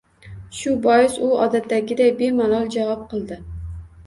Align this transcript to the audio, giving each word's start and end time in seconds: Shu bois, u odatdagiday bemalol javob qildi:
Shu 0.59 0.71
bois, 0.85 1.17
u 1.27 1.29
odatdagiday 1.45 2.11
bemalol 2.23 2.67
javob 2.79 3.05
qildi: 3.15 3.41